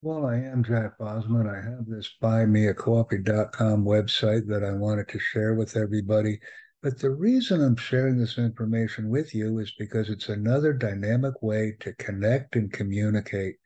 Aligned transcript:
Well, 0.00 0.26
I 0.26 0.36
am 0.36 0.62
Jack 0.62 0.96
Bosma. 0.96 1.50
I 1.50 1.60
have 1.60 1.86
this 1.86 2.08
buymeacoffee.com 2.22 3.84
website 3.84 4.46
that 4.46 4.62
I 4.62 4.72
wanted 4.72 5.08
to 5.08 5.18
share 5.18 5.54
with 5.54 5.76
everybody. 5.76 6.38
But 6.80 7.00
the 7.00 7.10
reason 7.10 7.60
I'm 7.60 7.74
sharing 7.74 8.16
this 8.16 8.38
information 8.38 9.08
with 9.08 9.34
you 9.34 9.58
is 9.58 9.74
because 9.76 10.08
it's 10.08 10.28
another 10.28 10.72
dynamic 10.72 11.42
way 11.42 11.74
to 11.80 11.92
connect 11.94 12.54
and 12.54 12.72
communicate. 12.72 13.56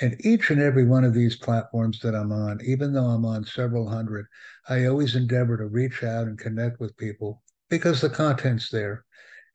And 0.00 0.16
each 0.24 0.50
and 0.50 0.62
every 0.62 0.86
one 0.86 1.04
of 1.04 1.12
these 1.12 1.36
platforms 1.36 2.00
that 2.00 2.14
I'm 2.14 2.32
on, 2.32 2.60
even 2.64 2.94
though 2.94 3.08
I'm 3.08 3.26
on 3.26 3.44
several 3.44 3.86
hundred, 3.86 4.24
I 4.70 4.86
always 4.86 5.14
endeavor 5.14 5.58
to 5.58 5.66
reach 5.66 6.02
out 6.02 6.26
and 6.26 6.38
connect 6.38 6.80
with 6.80 6.96
people 6.96 7.42
because 7.68 8.00
the 8.00 8.08
content's 8.08 8.70
there. 8.70 9.04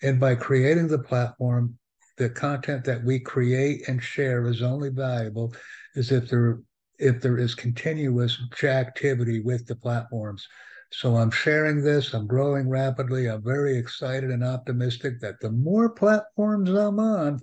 And 0.03 0.19
by 0.19 0.35
creating 0.35 0.89
the 0.89 0.99
platform, 0.99 1.79
the 2.17 2.29
content 2.29 2.83
that 2.85 3.03
we 3.03 3.19
create 3.19 3.87
and 3.87 4.01
share 4.01 4.47
is 4.47 4.61
only 4.61 4.89
valuable 4.89 5.53
is 5.95 6.11
if 6.11 6.29
there 6.29 6.59
if 6.99 7.21
there 7.21 7.37
is 7.37 7.53
continuous 7.53 8.39
activity 8.63 9.39
with 9.39 9.67
the 9.67 9.75
platforms. 9.75 10.47
So 10.91 11.15
I'm 11.15 11.29
sharing 11.29 11.83
this. 11.83 12.13
I'm 12.13 12.25
growing 12.25 12.69
rapidly. 12.69 13.27
I'm 13.27 13.43
very 13.43 13.77
excited 13.77 14.31
and 14.31 14.43
optimistic 14.43 15.19
that 15.21 15.39
the 15.39 15.51
more 15.51 15.89
platforms 15.89 16.69
I'm 16.71 16.99
on, 16.99 17.39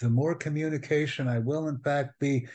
the 0.00 0.10
more 0.10 0.34
communication 0.34 1.28
I 1.28 1.38
will, 1.38 1.68
in 1.68 1.78
fact, 1.78 2.18
be 2.18 2.46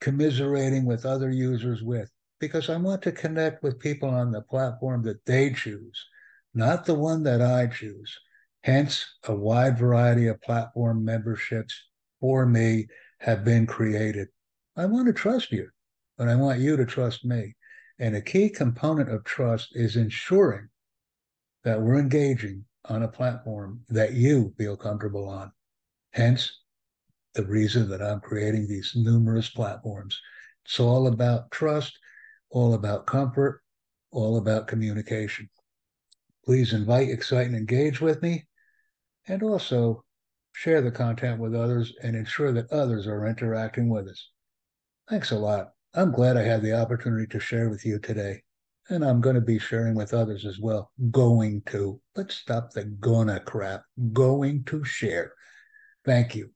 commiserating 0.00 0.84
with 0.84 1.06
other 1.06 1.30
users 1.30 1.82
with, 1.82 2.10
because 2.38 2.68
I 2.68 2.76
want 2.76 3.02
to 3.02 3.12
connect 3.12 3.62
with 3.62 3.80
people 3.80 4.10
on 4.10 4.30
the 4.30 4.42
platform 4.42 5.02
that 5.04 5.24
they 5.24 5.52
choose, 5.52 6.06
not 6.54 6.84
the 6.84 6.94
one 6.94 7.22
that 7.24 7.40
I 7.40 7.66
choose. 7.66 8.16
Hence, 8.66 9.06
a 9.28 9.32
wide 9.32 9.78
variety 9.78 10.26
of 10.26 10.42
platform 10.42 11.04
memberships 11.04 11.84
for 12.18 12.44
me 12.44 12.88
have 13.20 13.44
been 13.44 13.64
created. 13.64 14.26
I 14.76 14.86
want 14.86 15.06
to 15.06 15.12
trust 15.12 15.52
you, 15.52 15.68
but 16.18 16.26
I 16.26 16.34
want 16.34 16.58
you 16.58 16.76
to 16.76 16.84
trust 16.84 17.24
me. 17.24 17.54
And 18.00 18.16
a 18.16 18.20
key 18.20 18.48
component 18.48 19.08
of 19.08 19.22
trust 19.22 19.76
is 19.76 19.94
ensuring 19.94 20.68
that 21.62 21.80
we're 21.80 22.00
engaging 22.00 22.64
on 22.86 23.04
a 23.04 23.08
platform 23.08 23.82
that 23.88 24.14
you 24.14 24.52
feel 24.58 24.76
comfortable 24.76 25.28
on. 25.28 25.52
Hence, 26.10 26.62
the 27.34 27.46
reason 27.46 27.88
that 27.90 28.02
I'm 28.02 28.18
creating 28.18 28.66
these 28.66 28.94
numerous 28.96 29.48
platforms. 29.48 30.20
It's 30.64 30.80
all 30.80 31.06
about 31.06 31.52
trust, 31.52 31.96
all 32.50 32.74
about 32.74 33.06
comfort, 33.06 33.62
all 34.10 34.38
about 34.38 34.66
communication. 34.66 35.48
Please 36.44 36.72
invite, 36.72 37.10
excite, 37.10 37.46
and 37.46 37.54
engage 37.54 38.00
with 38.00 38.22
me. 38.22 38.44
And 39.28 39.42
also 39.42 40.04
share 40.52 40.80
the 40.80 40.90
content 40.90 41.40
with 41.40 41.54
others 41.54 41.92
and 42.02 42.16
ensure 42.16 42.52
that 42.52 42.72
others 42.72 43.06
are 43.06 43.26
interacting 43.26 43.88
with 43.88 44.08
us. 44.08 44.30
Thanks 45.08 45.30
a 45.30 45.38
lot. 45.38 45.72
I'm 45.94 46.12
glad 46.12 46.36
I 46.36 46.42
had 46.42 46.62
the 46.62 46.74
opportunity 46.74 47.26
to 47.28 47.40
share 47.40 47.68
with 47.68 47.84
you 47.84 47.98
today. 47.98 48.42
And 48.88 49.04
I'm 49.04 49.20
going 49.20 49.34
to 49.34 49.40
be 49.40 49.58
sharing 49.58 49.94
with 49.94 50.14
others 50.14 50.46
as 50.46 50.60
well. 50.60 50.92
Going 51.10 51.62
to. 51.66 52.00
Let's 52.14 52.36
stop 52.36 52.72
the 52.72 52.84
gonna 52.84 53.40
crap. 53.40 53.82
Going 54.12 54.64
to 54.64 54.84
share. 54.84 55.32
Thank 56.04 56.36
you. 56.36 56.55